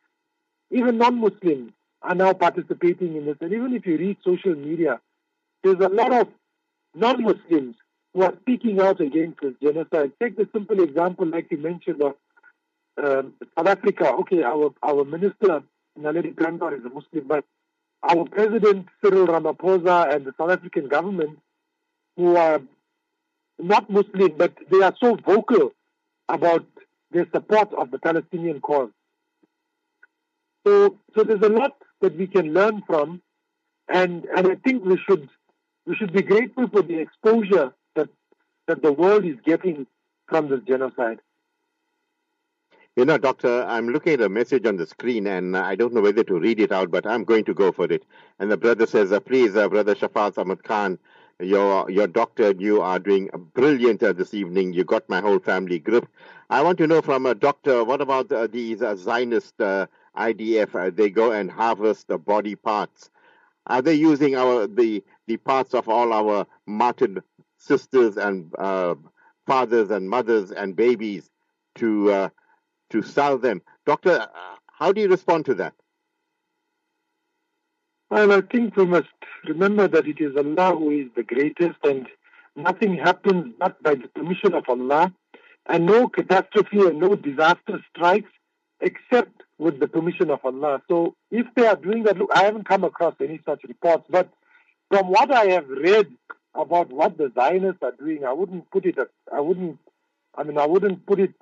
even 0.70 0.98
non-Muslims 0.98 1.72
are 2.02 2.14
now 2.14 2.32
participating 2.32 3.16
in 3.16 3.26
this. 3.26 3.36
And 3.40 3.52
even 3.52 3.74
if 3.74 3.86
you 3.86 3.96
read 3.96 4.18
social 4.24 4.54
media, 4.54 5.00
there's 5.62 5.80
a 5.80 5.88
lot 5.88 6.12
of 6.12 6.28
non-Muslims 6.94 7.76
who 8.14 8.22
are 8.22 8.34
speaking 8.40 8.80
out 8.80 9.00
against 9.00 9.40
this 9.40 9.54
genocide. 9.62 10.12
Take 10.22 10.36
the 10.36 10.48
simple 10.52 10.82
example, 10.82 11.26
like 11.26 11.50
you 11.50 11.58
mentioned, 11.58 12.02
of 12.02 12.14
um, 13.02 13.34
South 13.56 13.66
Africa. 13.66 14.12
Okay, 14.20 14.42
our 14.42 14.72
our 14.82 15.04
minister 15.04 15.62
Naledi 15.98 16.34
Pandor 16.34 16.78
is 16.78 16.84
a 16.84 16.88
Muslim, 16.88 17.26
but 17.26 17.44
our 18.02 18.24
president 18.26 18.86
Cyril 19.04 19.26
Ramaphosa 19.26 20.14
and 20.14 20.24
the 20.24 20.32
South 20.38 20.50
African 20.50 20.88
government, 20.88 21.38
who 22.16 22.36
are 22.36 22.60
not 23.58 23.90
Muslim, 23.90 24.32
but 24.36 24.52
they 24.70 24.82
are 24.82 24.94
so 25.00 25.16
vocal 25.16 25.72
about 26.28 26.64
their 27.10 27.26
support 27.32 27.72
of 27.74 27.90
the 27.90 27.98
Palestinian 27.98 28.60
cause. 28.60 28.90
So, 30.66 30.98
so 31.16 31.24
there's 31.24 31.42
a 31.42 31.48
lot 31.48 31.76
that 32.00 32.16
we 32.16 32.26
can 32.26 32.52
learn 32.52 32.82
from, 32.86 33.22
and 33.88 34.24
and 34.36 34.46
I 34.48 34.56
think 34.56 34.84
we 34.84 34.98
should 35.08 35.28
we 35.86 35.96
should 35.96 36.12
be 36.12 36.22
grateful 36.22 36.68
for 36.68 36.82
the 36.82 36.98
exposure 36.98 37.72
that 37.96 38.08
that 38.66 38.82
the 38.82 38.92
world 38.92 39.24
is 39.24 39.36
getting 39.44 39.86
from 40.28 40.48
this 40.48 40.60
genocide. 40.66 41.20
You 42.96 43.04
know, 43.04 43.16
Doctor, 43.16 43.64
I'm 43.64 43.90
looking 43.90 44.14
at 44.14 44.20
a 44.20 44.28
message 44.28 44.66
on 44.66 44.76
the 44.76 44.84
screen 44.84 45.28
and 45.28 45.56
I 45.56 45.76
don't 45.76 45.94
know 45.94 46.00
whether 46.00 46.24
to 46.24 46.40
read 46.40 46.58
it 46.58 46.72
out, 46.72 46.90
but 46.90 47.06
I'm 47.06 47.22
going 47.22 47.44
to 47.44 47.54
go 47.54 47.70
for 47.70 47.84
it. 47.84 48.04
And 48.40 48.50
the 48.50 48.56
brother 48.56 48.86
says, 48.86 49.12
uh, 49.12 49.20
please, 49.20 49.54
uh, 49.54 49.68
Brother 49.68 49.94
Shafaat 49.94 50.36
Ahmed 50.36 50.64
Khan, 50.64 50.98
your 51.40 51.88
your 51.88 52.08
doctor 52.08 52.50
and 52.50 52.60
you 52.60 52.80
are 52.82 52.98
doing 52.98 53.30
brilliant 53.54 54.02
uh, 54.02 54.12
this 54.12 54.34
evening. 54.34 54.72
You 54.72 54.82
got 54.82 55.08
my 55.08 55.20
whole 55.20 55.38
family 55.38 55.78
grip. 55.78 56.08
I 56.50 56.60
want 56.62 56.78
to 56.78 56.88
know 56.88 57.00
from 57.00 57.26
a 57.26 57.36
doctor, 57.36 57.84
what 57.84 58.00
about 58.00 58.32
uh, 58.32 58.48
these 58.48 58.82
uh, 58.82 58.96
Zionist 58.96 59.60
uh, 59.60 59.86
IDF? 60.16 60.74
Uh, 60.74 60.90
they 60.94 61.10
go 61.10 61.32
and 61.32 61.50
harvest 61.50 62.08
the 62.08 62.18
body 62.18 62.54
parts. 62.54 63.10
Are 63.66 63.82
they 63.82 63.94
using 63.94 64.34
our 64.34 64.66
the 64.66 65.04
the 65.26 65.36
parts 65.36 65.74
of 65.74 65.88
all 65.88 66.12
our 66.12 66.46
martyred 66.66 67.22
sisters 67.58 68.16
and 68.16 68.52
uh, 68.58 68.94
fathers 69.46 69.90
and 69.90 70.08
mothers 70.08 70.50
and 70.50 70.74
babies 70.74 71.30
to 71.76 72.30
to 72.90 73.02
sell 73.02 73.38
them? 73.38 73.60
Doctor, 73.84 74.26
how 74.66 74.92
do 74.92 75.00
you 75.00 75.08
respond 75.08 75.44
to 75.46 75.54
that? 75.54 75.74
Well, 78.10 78.32
I 78.32 78.40
think 78.40 78.74
we 78.76 78.86
must 78.86 79.08
remember 79.46 79.86
that 79.86 80.06
it 80.06 80.20
is 80.20 80.34
Allah 80.36 80.76
who 80.76 80.90
is 80.90 81.08
the 81.14 81.22
greatest 81.22 81.78
and 81.84 82.06
nothing 82.56 82.96
happens 82.96 83.54
but 83.58 83.82
by 83.82 83.96
the 83.96 84.08
permission 84.08 84.54
of 84.54 84.64
Allah 84.68 85.12
and 85.66 85.84
no 85.84 86.08
catastrophe 86.08 86.80
and 86.80 86.98
no 86.98 87.16
disaster 87.16 87.84
strikes 87.90 88.30
except 88.80 89.42
with 89.58 89.80
the 89.80 89.88
permission 89.88 90.30
of 90.30 90.40
Allah. 90.44 90.82
So 90.88 91.14
if 91.30 91.46
they 91.56 91.66
are 91.66 91.76
doing 91.76 92.04
that, 92.04 92.16
look, 92.16 92.30
I 92.32 92.44
haven't 92.44 92.68
come 92.68 92.84
across 92.84 93.14
any 93.20 93.40
such 93.44 93.64
reports, 93.64 94.04
but 94.08 94.28
from 94.88 95.08
what 95.08 95.32
I 95.32 95.46
have 95.46 95.68
read 95.68 96.06
about 96.54 96.90
what 96.90 97.18
the 97.18 97.30
Zionists 97.34 97.82
are 97.82 97.92
doing, 97.92 98.24
I 98.24 98.32
wouldn't 98.32 98.70
put 98.70 98.84
it, 98.86 98.96
I 99.32 99.40
wouldn't, 99.40 99.78
I 100.36 100.44
mean, 100.44 100.58
I 100.58 100.66
wouldn't 100.66 101.06
put 101.06 101.20
it 101.20 101.34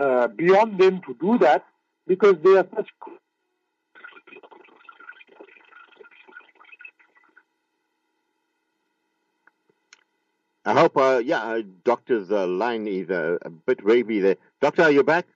uh, 0.00 0.28
beyond 0.28 0.78
them 0.78 1.02
to 1.06 1.16
do 1.20 1.38
that 1.38 1.64
because 2.06 2.36
they 2.42 2.56
are 2.56 2.66
such 2.74 2.88
I 10.64 10.74
hope, 10.74 10.96
uh, 10.98 11.22
yeah, 11.24 11.42
uh, 11.42 11.62
doctor's 11.84 12.30
uh, 12.30 12.46
line 12.46 12.86
is 12.86 13.08
uh, 13.08 13.38
a 13.42 13.50
bit 13.50 13.82
wavy 13.84 14.20
there. 14.20 14.36
Doctor, 14.60 14.82
are 14.82 14.90
you 14.90 15.02
back? 15.02 15.26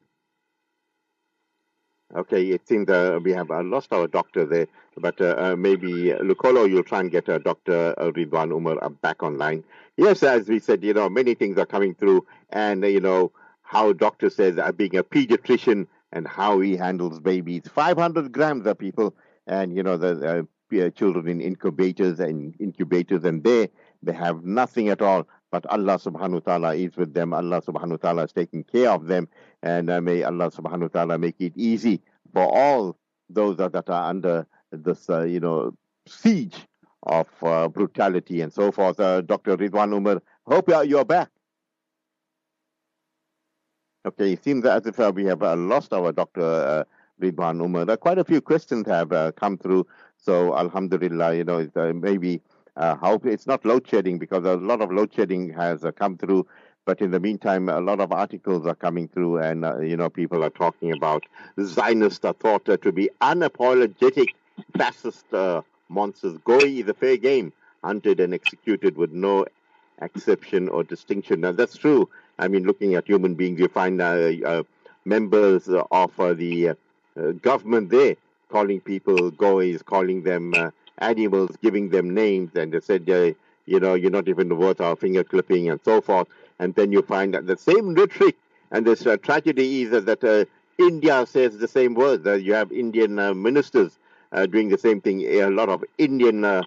Okay, 2.13 2.45
it 2.51 2.69
seems 2.69 2.89
uh, 2.89 3.19
we 3.23 3.33
have 3.33 3.51
uh, 3.51 3.63
lost 3.63 3.93
our 3.93 4.07
doctor 4.07 4.45
there, 4.45 4.67
but 4.99 5.21
uh, 5.21 5.35
uh, 5.39 5.57
maybe 5.57 6.13
uh, 6.13 6.19
Lucolo, 6.23 6.65
you'll 6.65 6.85
try 6.85 7.01
and 7.01 7.11
get 7.11 7.29
a 7.29 7.39
Dr. 7.39 7.95
Ridwaan 7.99 8.53
Omar 8.53 8.91
back 9.03 9.23
online. 9.23 9.65
Yes, 9.97 10.23
as 10.23 10.47
we 10.49 10.61
said, 10.61 10.85
you 10.85 10.95
know, 10.95 11.09
many 11.09 11.35
things 11.35 11.59
are 11.59 11.67
coming 11.67 11.95
through, 11.95 12.25
and 12.51 12.85
you 12.85 13.01
know 13.01 13.33
how 13.63 13.93
doctor 13.93 14.31
says 14.31 14.61
being 14.77 14.97
a 14.97 15.03
pediatrician 15.03 15.87
and 16.13 16.29
how 16.29 16.61
he 16.61 16.77
handles 16.77 17.19
babies, 17.19 17.63
500 17.67 18.31
grams 18.31 18.67
of 18.67 18.79
people, 18.79 19.15
and 19.47 19.75
you 19.75 19.83
know 19.83 19.97
the 19.97 20.47
children 20.95 21.29
in 21.29 21.41
incubators 21.41 22.21
and 22.21 22.55
incubators, 22.61 23.25
and 23.25 23.43
they 23.43 23.71
they 24.03 24.13
have 24.13 24.45
nothing 24.45 24.89
at 24.89 25.03
all, 25.03 25.27
but 25.55 25.67
Allah 25.67 25.99
subhanahu 25.99 26.33
wa 26.33 26.41
ta'ala 26.41 26.75
is 26.75 26.97
with 26.97 27.15
them. 27.15 27.33
Allah 27.33 27.63
subhanahu 27.63 27.91
wa 27.91 28.03
ta'ala 28.03 28.25
is 28.25 28.33
taking 28.33 28.65
care 28.65 28.91
of 28.91 29.07
them. 29.07 29.29
And 29.63 29.89
uh, 29.89 30.01
may 30.01 30.25
Allah 30.25 30.51
subhanahu 30.51 30.81
wa 30.81 30.89
ta'ala 30.89 31.17
make 31.17 31.37
it 31.39 31.53
easy 31.55 32.03
for 32.33 32.43
all 32.43 32.99
those 33.31 33.59
that, 33.59 33.89
are 33.89 34.11
under 34.11 34.49
this, 34.73 35.09
uh, 35.09 35.23
you 35.23 35.39
know, 35.39 35.73
siege 36.09 36.67
of 37.05 37.29
uh, 37.45 37.69
brutality 37.69 38.41
and 38.41 38.53
so 38.53 38.73
forth. 38.73 38.99
Uh, 38.99 39.21
Dr. 39.21 39.57
Ridwaan 39.57 39.95
Omar, 39.95 40.21
hope 40.45 40.71
you're 40.85 41.05
back. 41.05 41.31
Okay, 44.05 44.33
it 44.33 44.43
seems 44.43 44.65
as 44.65 44.85
if 44.87 44.99
uh, 44.99 45.13
we 45.15 45.25
have 45.27 45.45
uh, 45.45 45.55
lost 45.55 45.93
our 45.93 46.11
Dr. 46.11 46.85
Ridwaan 47.23 47.63
Omar. 47.63 47.97
quite 47.97 48.19
a 48.19 48.25
few 48.25 48.41
questions 48.41 48.89
have 48.89 49.37
come 49.37 49.57
through. 49.57 49.87
So, 50.17 50.59
Alhamdulillah, 50.59 51.37
you 51.37 51.45
know, 51.45 51.71
maybe 51.95 52.43
uh, 52.77 52.97
how 52.97 53.21
it's 53.25 53.47
not 53.47 53.65
load 53.65 53.87
shedding 53.87 54.19
because 54.19 54.45
a 54.45 54.55
lot 54.57 54.81
of 54.81 54.91
load 54.91 55.13
shedding 55.15 55.51
has 55.53 55.85
uh, 55.85 55.93
come 55.93 56.17
through. 56.17 56.47
But 56.87 57.01
in 57.01 57.11
the 57.13 57.21
meantime, 57.21 57.69
a 57.69 57.81
lot 57.81 58.01
of 58.01 58.13
articles 58.13 58.67
are 58.67 58.75
coming 58.75 59.09
through, 59.09 59.39
and 59.39 59.65
uh, 59.65 59.79
you 59.81 59.97
know 59.97 60.11
people 60.11 60.45
are 60.45 60.51
talking 60.51 60.93
about 60.93 61.25
Zionists 61.61 62.25
are 62.25 62.35
thought 62.35 62.67
to 62.67 62.93
be 62.93 63.09
unapologetic 63.23 64.35
fascist 64.77 65.33
uh, 65.33 65.63
monsters. 65.89 66.37
Goi 66.39 66.81
is 66.83 66.89
a 66.89 66.95
fair 66.95 67.17
game, 67.17 67.53
hunted 67.83 68.21
and 68.21 68.35
executed 68.35 68.97
with 68.97 69.13
no 69.13 69.47
exception 70.03 70.69
or 70.69 70.83
distinction. 70.85 71.41
Now 71.41 71.53
that's 71.53 71.77
true. 71.79 72.09
I 72.39 72.49
mean, 72.49 72.65
looking 72.65 72.95
at 72.97 73.07
human 73.07 73.35
beings, 73.35 73.61
you 73.61 73.69
find 73.69 74.03
uh, 74.03 74.33
uh, 74.45 74.63
members 75.07 75.69
of 75.69 76.17
the 76.17 76.77
government 77.41 77.89
there 77.91 78.17
calling 78.51 78.81
people 78.81 79.31
goys, 79.31 79.81
calling 79.81 80.23
them 80.23 80.53
animals, 80.99 81.57
giving 81.63 81.91
them 81.91 82.15
names, 82.15 82.51
and 82.55 82.73
they 82.73 82.81
said, 82.81 83.09
uh, 83.09 83.33
you 83.67 83.81
know, 83.81 83.95
you're 83.95 84.11
not 84.11 84.29
even 84.29 84.57
worth 84.59 84.81
our 84.81 84.97
finger 84.97 85.25
clipping 85.25 85.69
and 85.71 85.81
so 85.85 86.01
forth. 86.01 86.29
And 86.59 86.75
then 86.75 86.93
you 86.93 87.03
find 87.03 87.35
that 87.35 87.47
the 87.47 87.57
same 87.57 87.95
rhetoric 87.95 88.37
and 88.71 88.85
this 88.85 89.07
uh, 89.07 89.17
tragedy 89.19 89.83
is 89.83 89.91
that 90.05 90.25
uh, 90.25 90.45
India 90.79 91.25
says 91.27 91.59
the 91.59 91.69
same 91.69 91.95
words. 91.95 92.27
you 92.43 92.53
have 92.55 92.73
Indian 92.73 93.19
uh, 93.19 93.33
ministers 93.33 93.99
uh, 94.33 94.47
doing 94.47 94.69
the 94.69 94.79
same 94.79 95.01
thing. 95.01 95.23
A 95.23 95.49
lot 95.49 95.69
of 95.69 95.85
Indian 95.99 96.45
uh, 96.45 96.63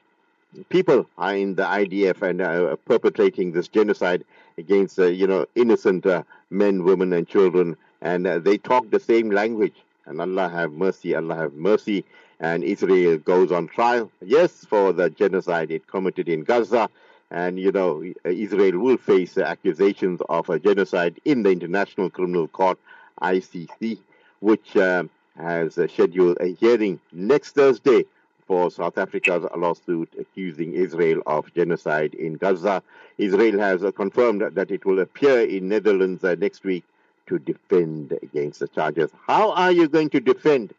people 0.70 1.06
are 1.18 1.36
in 1.36 1.56
the 1.56 1.64
IDF 1.64 2.22
and 2.22 2.80
perpetrating 2.86 3.52
this 3.52 3.68
genocide 3.68 4.24
against, 4.58 4.98
you 4.98 5.28
know, 5.28 5.46
innocent 5.56 6.06
men, 6.50 6.84
women, 6.86 7.12
and 7.12 7.28
children. 7.28 7.76
And 8.02 8.26
they 8.26 8.58
talk 8.58 8.90
the 8.90 9.00
same 9.00 9.30
language. 9.30 9.76
And 10.06 10.22
Allah 10.22 10.48
have 10.48 10.72
mercy, 10.72 11.14
Allah 11.14 11.36
have 11.36 11.54
mercy 11.54 12.06
and 12.40 12.64
Israel 12.64 13.18
goes 13.18 13.52
on 13.52 13.68
trial, 13.68 14.12
yes, 14.22 14.66
for 14.66 14.94
the 14.94 15.10
genocide 15.10 15.72
it 15.72 15.88
committed 15.88 16.30
in 16.30 16.44
Gaza. 16.44 16.90
And, 17.30 17.60
you 17.60 17.72
know, 17.72 18.04
Israel 18.24 18.80
will 18.80 18.98
face 18.98 19.38
accusations 19.38 20.22
of 20.30 20.50
a 20.50 20.60
genocide 20.60 21.20
in 21.26 21.44
the 21.44 21.52
International 21.52 22.10
Criminal 22.10 22.48
Court, 22.48 22.80
ICC, 23.22 23.98
which 24.40 24.78
um, 24.78 25.10
has 25.38 25.74
scheduled 25.74 26.38
a 26.40 26.54
hearing 26.54 27.00
next 27.12 27.52
Thursday 27.52 28.06
for 28.46 28.72
South 28.72 28.98
Africa's 28.98 29.46
lawsuit 29.58 30.10
accusing 30.18 30.74
Israel 30.74 31.22
of 31.28 31.54
genocide 31.54 32.14
in 32.14 32.36
Gaza. 32.36 32.82
Israel 33.18 33.60
has 33.60 33.84
confirmed 33.96 34.42
that 34.42 34.72
it 34.72 34.86
will 34.86 35.00
appear 35.00 35.42
in 35.42 35.68
Netherlands 35.68 36.24
uh, 36.24 36.36
next 36.40 36.64
week 36.64 36.86
to 37.26 37.40
defend 37.40 38.18
against 38.24 38.62
the 38.62 38.70
charges. 38.70 39.12
How 39.28 39.52
are 39.52 39.72
you 39.72 39.90
going 39.90 40.10
to 40.12 40.22
defend 40.22 40.74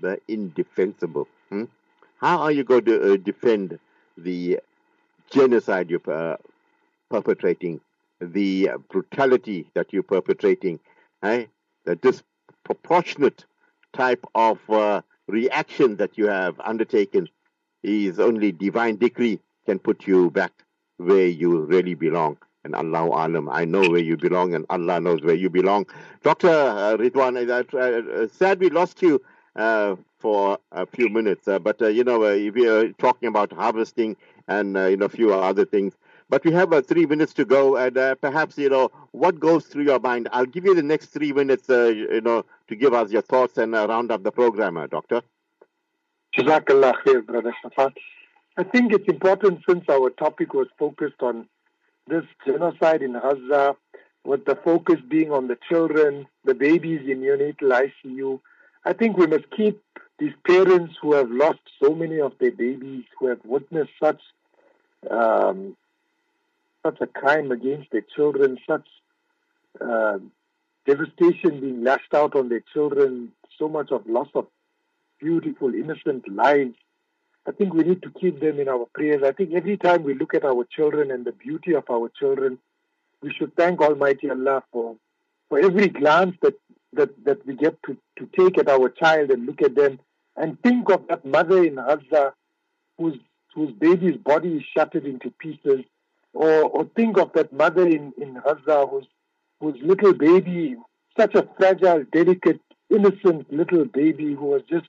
the 0.00 0.18
indefensible. 0.28 1.28
Hmm? 1.48 1.64
How 2.18 2.38
are 2.38 2.52
you 2.52 2.64
going 2.64 2.84
to 2.86 3.14
uh, 3.14 3.16
defend 3.16 3.78
the 4.16 4.60
genocide 5.30 5.90
you're 5.90 6.10
uh, 6.10 6.36
perpetrating, 7.10 7.80
the 8.20 8.70
brutality 8.90 9.70
that 9.74 9.92
you're 9.92 10.02
perpetrating, 10.02 10.80
eh? 11.22 11.44
the 11.84 11.96
disproportionate 11.96 13.44
type 13.92 14.24
of 14.34 14.58
uh, 14.70 15.02
reaction 15.28 15.96
that 15.96 16.16
you 16.16 16.26
have 16.26 16.58
undertaken? 16.60 17.28
Is 17.82 18.18
only 18.18 18.50
divine 18.50 18.96
decree 18.96 19.38
can 19.64 19.78
put 19.78 20.08
you 20.08 20.30
back 20.30 20.52
where 20.96 21.26
you 21.26 21.60
really 21.60 21.94
belong. 21.94 22.38
And 22.64 22.74
Allah 22.74 23.04
Alam, 23.04 23.48
I 23.48 23.64
know 23.64 23.88
where 23.88 24.00
you 24.00 24.16
belong, 24.16 24.54
and 24.54 24.66
Allah 24.70 24.98
knows 24.98 25.22
where 25.22 25.36
you 25.36 25.48
belong. 25.48 25.86
Dr. 26.24 26.48
Uh, 26.48 26.96
Ridwaan, 26.96 27.36
uh, 27.38 27.78
uh, 27.78 28.28
sad 28.32 28.58
we 28.58 28.70
lost 28.70 29.02
you 29.02 29.22
uh, 29.56 29.96
for 30.18 30.58
a 30.72 30.86
few 30.86 31.08
minutes, 31.08 31.48
uh, 31.48 31.58
but 31.58 31.80
uh, 31.80 31.88
you 31.88 32.04
know, 32.04 32.24
uh, 32.24 32.28
if 32.28 32.56
you're 32.56 32.92
talking 32.92 33.28
about 33.28 33.52
harvesting 33.52 34.16
and 34.48 34.76
uh, 34.76 34.86
you 34.86 34.96
know, 34.96 35.06
a 35.06 35.08
few 35.08 35.32
other 35.34 35.64
things. 35.64 35.94
But 36.28 36.44
we 36.44 36.52
have 36.52 36.72
uh, 36.72 36.82
three 36.82 37.06
minutes 37.06 37.32
to 37.34 37.44
go, 37.44 37.76
and 37.76 37.94
perhaps 38.20 38.58
you 38.58 38.68
know 38.68 38.90
what 39.12 39.38
goes 39.38 39.66
through 39.66 39.84
your 39.84 40.00
mind. 40.00 40.28
I'll 40.32 40.46
give 40.46 40.64
you 40.64 40.74
the 40.74 40.82
next 40.82 41.06
three 41.06 41.32
minutes, 41.32 41.68
you 41.68 42.20
know, 42.20 42.44
to 42.68 42.76
give 42.76 42.92
us 42.94 43.12
your 43.12 43.22
thoughts 43.22 43.58
and 43.58 43.72
round 43.72 44.10
up 44.10 44.24
the 44.24 44.32
program, 44.32 44.74
Doctor. 44.90 45.22
Jazakallah 46.36 46.94
khair, 47.04 47.24
brother 47.24 47.54
Shafaat. 47.64 47.94
I 48.58 48.64
think 48.64 48.92
it's 48.92 49.06
important 49.06 49.60
since 49.68 49.84
our 49.88 50.10
topic 50.10 50.52
was 50.52 50.66
focused 50.78 51.22
on 51.22 51.46
this 52.08 52.24
genocide 52.44 53.02
in 53.02 53.12
Gaza, 53.12 53.76
with 54.24 54.44
the 54.44 54.56
focus 54.56 54.96
being 55.08 55.30
on 55.30 55.46
the 55.46 55.58
children, 55.68 56.26
the 56.44 56.54
babies 56.54 57.02
in 57.08 57.20
neonatal 57.20 57.90
ICU. 58.04 58.40
I 58.86 58.92
think 58.92 59.16
we 59.16 59.26
must 59.26 59.50
keep 59.50 59.82
these 60.20 60.32
parents 60.46 60.94
who 61.02 61.14
have 61.14 61.28
lost 61.28 61.58
so 61.82 61.92
many 61.92 62.20
of 62.20 62.32
their 62.38 62.52
babies, 62.52 63.04
who 63.18 63.26
have 63.26 63.40
witnessed 63.44 63.90
such 64.00 64.20
um, 65.10 65.76
such 66.84 66.98
a 67.00 67.06
crime 67.08 67.50
against 67.50 67.90
their 67.90 68.04
children, 68.14 68.58
such 68.64 68.86
uh, 69.80 70.18
devastation 70.86 71.60
being 71.60 71.82
lashed 71.82 72.14
out 72.14 72.36
on 72.36 72.48
their 72.48 72.62
children, 72.72 73.32
so 73.58 73.68
much 73.68 73.90
of 73.90 74.06
loss 74.06 74.28
of 74.36 74.46
beautiful, 75.20 75.74
innocent 75.74 76.28
lives. 76.32 76.76
I 77.48 77.50
think 77.50 77.74
we 77.74 77.82
need 77.82 78.02
to 78.02 78.10
keep 78.10 78.38
them 78.38 78.60
in 78.60 78.68
our 78.68 78.86
prayers. 78.94 79.22
I 79.24 79.32
think 79.32 79.52
every 79.52 79.76
time 79.76 80.04
we 80.04 80.14
look 80.14 80.32
at 80.32 80.44
our 80.44 80.64
children 80.64 81.10
and 81.10 81.24
the 81.24 81.32
beauty 81.32 81.74
of 81.74 81.84
our 81.90 82.08
children, 82.08 82.58
we 83.20 83.32
should 83.32 83.56
thank 83.56 83.80
Almighty 83.80 84.30
Allah 84.30 84.62
for 84.70 84.94
for 85.48 85.58
every 85.58 85.88
glance 85.88 86.36
that 86.42 86.54
that, 86.96 87.24
that 87.24 87.46
we 87.46 87.54
get 87.54 87.76
to, 87.84 87.96
to 88.18 88.28
take 88.38 88.58
at 88.58 88.68
our 88.68 88.88
child 88.88 89.30
and 89.30 89.46
look 89.46 89.62
at 89.62 89.74
them 89.74 89.98
and 90.36 90.60
think 90.62 90.90
of 90.90 91.06
that 91.08 91.24
mother 91.24 91.64
in 91.64 91.76
Gaza 91.76 92.34
whose 92.98 93.18
whose 93.54 93.72
baby's 93.72 94.18
body 94.18 94.56
is 94.56 94.64
shattered 94.76 95.06
into 95.06 95.30
pieces, 95.30 95.84
or 96.34 96.64
or 96.64 96.84
think 96.96 97.18
of 97.18 97.32
that 97.34 97.52
mother 97.52 97.86
in, 97.86 98.12
in 98.20 98.40
Gaza 98.44 98.86
whose 98.86 99.06
whose 99.60 99.80
little 99.82 100.12
baby, 100.12 100.76
such 101.18 101.34
a 101.34 101.48
fragile, 101.56 102.04
delicate, 102.12 102.60
innocent 102.90 103.50
little 103.50 103.86
baby 103.86 104.34
who 104.34 104.46
was 104.46 104.62
just 104.68 104.88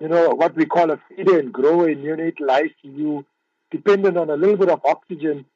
you 0.00 0.08
know, 0.08 0.30
what 0.30 0.54
we 0.54 0.66
call 0.66 0.90
a 0.90 1.00
feeder 1.08 1.38
and 1.38 1.52
grower 1.52 1.88
in 1.88 2.02
neonatal 2.02 2.70
ICU, 2.84 3.24
dependent 3.70 4.16
on 4.16 4.30
a 4.30 4.36
little 4.36 4.56
bit 4.56 4.68
of 4.68 4.84
oxygen, 4.84 5.46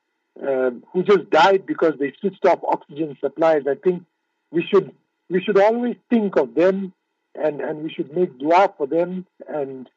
um, 0.42 0.82
who 0.92 1.02
just 1.02 1.28
died 1.30 1.66
because 1.66 1.94
they 1.98 2.12
switched 2.20 2.44
off 2.46 2.60
oxygen 2.64 3.16
supplies. 3.20 3.64
I 3.68 3.74
think 3.74 4.04
we 4.50 4.64
should 4.66 4.92
we 5.30 5.40
should 5.40 5.58
always 5.58 5.96
think 6.10 6.36
of 6.36 6.54
them, 6.54 6.92
and 7.34 7.60
and 7.60 7.84
we 7.84 7.90
should 7.90 8.14
make 8.14 8.38
dua 8.38 8.74
for 8.76 8.86
them, 8.86 9.26
and 9.48 9.88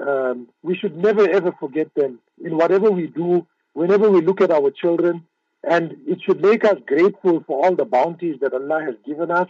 um, 0.00 0.48
we 0.62 0.76
should 0.76 0.96
never 0.96 1.28
ever 1.28 1.52
forget 1.60 1.94
them 1.94 2.18
in 2.42 2.56
whatever 2.56 2.90
we 2.90 3.06
do. 3.06 3.46
Whenever 3.74 4.10
we 4.10 4.22
look 4.22 4.40
at 4.40 4.50
our 4.50 4.70
children, 4.70 5.24
and 5.62 5.96
it 6.06 6.22
should 6.22 6.40
make 6.40 6.64
us 6.64 6.78
grateful 6.86 7.44
for 7.46 7.64
all 7.64 7.74
the 7.76 7.84
bounties 7.84 8.36
that 8.40 8.54
Allah 8.54 8.82
has 8.82 8.94
given 9.04 9.30
us. 9.30 9.48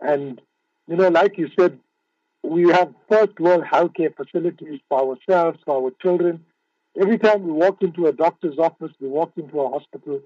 And 0.00 0.40
you 0.88 0.96
know, 0.96 1.08
like 1.08 1.38
you 1.38 1.48
said, 1.58 1.78
we 2.42 2.68
have 2.70 2.92
first 3.08 3.38
world 3.38 3.64
healthcare 3.64 4.14
facilities 4.14 4.80
for 4.88 4.98
ourselves, 5.00 5.60
for 5.64 5.84
our 5.84 5.92
children. 6.02 6.44
Every 7.00 7.18
time 7.18 7.44
we 7.44 7.52
walk 7.52 7.82
into 7.82 8.06
a 8.06 8.12
doctor's 8.12 8.58
office, 8.58 8.90
we 9.00 9.06
walk 9.06 9.32
into 9.36 9.60
a 9.60 9.70
hospital, 9.70 10.20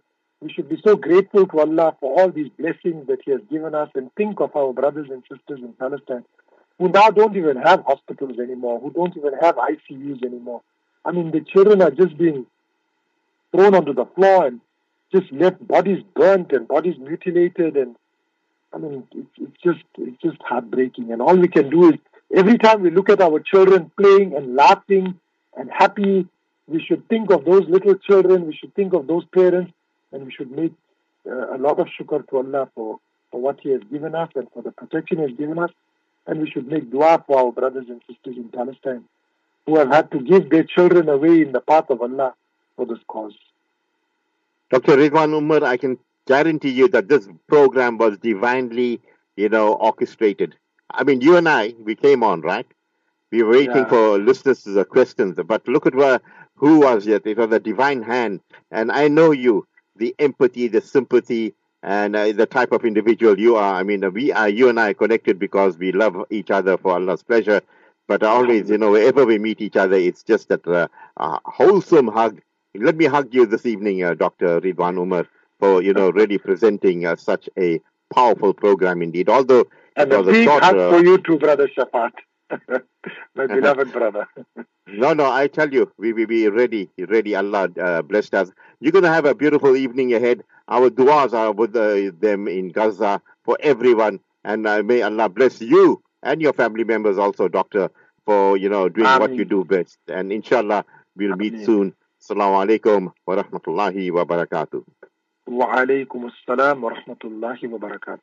we 0.44 0.52
should 0.52 0.68
be 0.68 0.78
so 0.87 0.94
grateful 0.94 1.46
to 1.46 1.61
Allah 1.61 1.96
for 1.98 2.20
all 2.20 2.30
these 2.30 2.50
blessings 2.59 3.07
that 3.07 3.20
He 3.24 3.30
has 3.30 3.40
given 3.50 3.74
us 3.74 3.88
and 3.94 4.14
think 4.14 4.40
of 4.40 4.54
our 4.54 4.74
brothers 4.74 5.09
and 5.11 5.22
sisters 5.22 5.61
in 5.61 5.72
Palestine 5.72 6.24
who 6.78 6.88
now 6.88 7.09
don't 7.09 7.37
even 7.37 7.57
have 7.57 7.83
hospitals 7.87 8.38
anymore, 8.38 8.78
who 8.78 8.90
don't 8.90 9.16
even 9.16 9.33
have 9.40 9.57
ICUs 9.57 10.22
anymore. 10.22 10.61
I 11.04 11.12
mean, 11.12 11.30
the 11.30 11.40
children 11.40 11.80
are 11.80 11.90
just 11.90 12.18
being 12.18 12.44
thrown 13.52 13.74
onto 13.74 13.94
the 13.94 14.04
floor 14.14 14.46
and 14.46 14.61
just 15.12 15.33
left 15.33 15.66
bodies 15.66 16.02
burnt 16.14 16.52
and 16.52 16.68
bodies 16.68 16.96
mutilated 16.98 17.76
and 17.76 17.96
I 18.74 18.78
mean, 18.78 19.04
it's, 19.12 19.28
it's 19.38 19.62
just 19.62 19.85
it's 19.98 20.20
just 20.20 20.42
heartbreaking. 20.42 21.12
And 21.12 21.22
all 21.22 21.37
we 21.37 21.48
can 21.48 21.70
do 21.70 21.90
is 21.90 21.94
every 22.35 22.59
time 22.59 22.83
we 22.83 22.90
look 22.90 23.09
at 23.09 23.22
our 23.22 23.38
children 23.40 23.90
playing 23.98 24.35
and 24.35 24.57
laughing 24.57 25.18
and 25.57 25.70
happy, 25.70 26.26
we 26.66 26.85
should 26.85 27.09
think 27.09 27.30
of 27.30 27.44
those 27.44 27.68
little 27.68 27.94
children. 27.94 28.46
We 28.46 28.54
should 28.54 28.74
think 28.74 28.92
of 28.92 29.07
those 29.07 29.24
parents, 29.33 29.72
and 30.14 30.24
we 30.24 30.33
should 30.33 30.50
make 30.50 30.72
uh, 31.27 31.57
a 31.57 31.59
lot 31.59 31.79
of 31.79 31.88
shukr 31.88 32.27
to 32.29 32.37
Allah 32.37 32.70
for 32.74 33.00
for 33.31 33.40
what 33.40 33.59
He 33.61 33.70
has 33.70 33.83
given 33.90 34.14
us 34.14 34.31
and 34.37 34.48
for 34.53 34.62
the 34.62 34.70
protection 34.70 35.18
He 35.18 35.24
has 35.24 35.37
given 35.37 35.59
us. 35.59 35.70
And 36.27 36.40
we 36.40 36.48
should 36.50 36.68
make 36.68 36.90
dua 36.90 37.22
for 37.27 37.38
our 37.38 37.53
brothers 37.53 37.87
and 37.88 38.00
sisters 38.09 38.37
in 38.37 38.48
Palestine 38.48 39.05
who 39.66 39.77
have 39.79 39.90
had 39.90 40.11
to 40.12 40.20
give 40.20 40.48
their 40.50 40.64
children 40.64 41.09
away 41.09 41.42
in 41.42 41.53
the 41.53 41.61
path 41.61 41.90
of 41.90 42.00
Allah 42.00 42.35
for 42.77 42.87
this 42.87 42.98
cause. 43.09 43.37
Dr. 44.70 44.96
Ridwaan 44.96 45.35
Omar, 45.35 45.64
I 45.64 45.77
can 45.77 45.98
guarantee 46.27 46.70
you 46.70 46.88
that 46.88 47.09
this 47.09 47.29
program 47.46 47.98
was 47.98 48.16
divinely, 48.18 49.00
you 49.37 49.48
know, 49.48 49.74
orchestrated. 49.74 50.57
I 50.90 51.05
mean, 51.05 51.20
you 51.20 51.37
and 51.37 51.48
I, 51.48 51.74
we 51.79 51.94
came 51.94 52.22
on, 52.22 52.40
right? 52.40 52.66
We 53.31 53.42
were 53.42 53.53
waiting 53.53 53.77
yeah. 53.77 53.88
for 53.88 54.18
listeners' 54.18 54.64
the 54.64 54.85
questions, 54.85 55.38
but 55.44 55.66
look 55.68 55.87
at 55.87 55.94
where, 55.94 56.20
who 56.55 56.81
was 56.81 57.07
it? 57.07 57.27
It 57.27 57.37
was 57.37 57.53
a 57.53 57.61
divine 57.61 58.03
hand. 58.03 58.40
And 58.70 58.92
I 58.92 59.09
know 59.09 59.33
you, 59.33 59.66
the 59.96 60.14
empathy, 60.18 60.68
the 60.68 60.80
sympathy, 60.80 61.54
and 61.83 62.16
uh, 62.16 62.33
the 62.33 62.46
type 62.46 62.72
of 62.72 62.85
individual 62.85 63.38
you 63.38 63.57
are. 63.57 63.74
I 63.74 63.83
mean, 63.83 64.11
we 64.12 64.33
are, 64.33 64.48
you 64.48 64.68
and 64.68 64.80
I 64.80 64.90
are 64.90 64.94
connected 64.94 65.38
because 65.38 65.76
we 65.76 65.92
love 65.92 66.24
each 66.30 66.50
other 66.50 66.78
for 66.78 66.94
Allah's 66.94 67.22
pleasure. 67.22 67.61
But 68.07 68.22
always, 68.22 68.68
you 68.70 68.78
know, 68.78 68.90
wherever 68.90 69.24
we 69.24 69.38
meet 69.38 69.61
each 69.61 69.76
other, 69.76 69.96
it's 69.96 70.22
just 70.22 70.48
that 70.48 70.66
uh, 70.66 70.88
wholesome 71.16 72.09
hug. 72.09 72.40
Let 72.74 72.96
me 72.96 73.07
hug 73.07 73.33
you 73.33 73.46
this 73.46 73.66
evening, 73.66 74.02
uh, 74.02 74.14
Dr. 74.14 74.61
Ridwaan 74.61 74.98
Omar 74.98 75.26
for 75.59 75.83
you 75.83 75.92
know 75.92 76.11
really 76.11 76.38
presenting 76.38 77.07
uh, 77.07 77.16
such 77.16 77.48
a 77.59 77.80
powerful 78.12 78.52
program 78.52 79.02
indeed. 79.02 79.28
Although 79.28 79.66
and 79.96 80.12
a 80.12 80.22
big 80.22 80.44
short, 80.44 80.62
hug 80.62 80.76
uh, 80.76 80.90
for 80.90 81.04
you 81.04 81.18
too, 81.18 81.38
brother 81.38 81.68
Shafaat, 81.68 82.12
my 83.35 83.46
beloved 83.54 83.92
brother. 83.92 84.26
No, 84.96 85.12
no, 85.12 85.30
I 85.30 85.46
tell 85.48 85.72
you, 85.72 85.90
we 85.98 86.12
we 86.12 86.24
be 86.24 86.48
ready, 86.48 86.88
ready. 87.09 87.35
Allah 87.35 87.68
uh, 87.80 88.02
blessed 88.02 88.35
us. 88.35 88.50
You're 88.80 88.92
going 88.92 89.04
to 89.04 89.11
have 89.12 89.24
a 89.24 89.35
beautiful 89.35 89.76
evening 89.76 90.14
ahead. 90.14 90.44
Our 90.68 90.90
duas 90.90 91.35
are 91.35 91.52
with 91.52 91.74
uh, 91.76 92.12
them 92.20 92.48
in 92.48 92.70
Gaza 92.70 93.20
for 93.44 93.57
everyone, 93.61 94.20
and 94.44 94.66
uh, 94.66 94.83
may 94.83 95.02
Allah 95.02 95.28
bless 95.28 95.61
you 95.61 96.02
and 96.22 96.40
your 96.40 96.52
family 96.52 96.85
members 96.85 97.18
also, 97.18 97.48
Doctor, 97.48 97.90
for 98.24 98.57
you 98.57 98.68
know 98.68 98.88
doing 98.88 99.07
Ameen. 99.07 99.20
what 99.20 99.35
you 99.35 99.44
do 99.44 99.64
best. 99.64 99.98
And 100.09 100.33
inshallah, 100.33 100.85
we'll 101.16 101.33
Ameen. 101.33 101.52
meet 101.54 101.64
soon. 101.66 101.94
Assalamu 102.22 102.64
alaikum 102.64 103.12
wa 103.26 103.42
rahmatullahi 103.42 104.11
wa 104.12 104.24
barakatuh. 104.24 104.85
Wa 105.46 105.74
alaikum 105.76 106.30
assalam 106.30 106.80
wa 106.80 106.90
rahmatullahi 106.90 107.68
wa 107.68 107.78
barakatuh. 107.78 108.20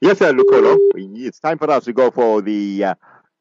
Yes, 0.00 0.18
sir, 0.18 0.32
Lukolo. 0.32 0.76
It's 0.94 1.40
time 1.40 1.58
for 1.58 1.70
us 1.70 1.84
to 1.84 1.92
go 1.92 2.10
for 2.10 2.42
the. 2.42 2.84
Uh, 2.84 2.94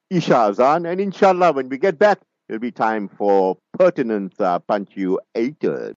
Isha 0.09 0.37
Azan, 0.37 0.85
and 0.85 1.01
inshallah, 1.01 1.51
when 1.51 1.67
we 1.67 1.77
get 1.77 1.99
back, 1.99 2.19
it'll 2.49 2.59
be 2.59 2.71
time 2.71 3.07
for 3.07 3.57
pertinent 3.77 4.39
uh, 4.41 4.59
punctuated. 4.59 5.95